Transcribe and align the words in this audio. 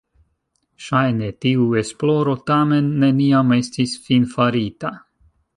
Ŝajne 0.85 1.27
tiu 1.45 1.67
esploro 1.83 2.35
tamen 2.49 2.89
neniam 3.05 3.57
estis 3.59 3.97
finfarita. 4.09 4.97